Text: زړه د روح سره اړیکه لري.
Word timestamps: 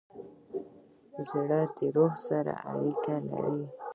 زړه 1.29 1.61
د 1.75 1.77
روح 1.95 2.13
سره 2.27 2.53
اړیکه 2.73 3.15
لري. 3.29 3.65